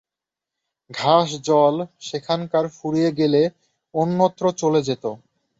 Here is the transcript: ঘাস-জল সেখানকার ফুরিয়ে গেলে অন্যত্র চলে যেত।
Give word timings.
ঘাস-জল 0.89 1.75
সেখানকার 2.01 2.65
ফুরিয়ে 2.77 3.09
গেলে 3.19 3.41
অন্যত্র 3.93 4.43
চলে 4.61 4.81
যেত। 4.87 5.03